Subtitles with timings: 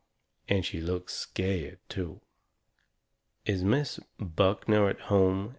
[0.49, 2.21] And she looks scared, too.
[3.45, 5.49] "Is Miss Buckner at home?"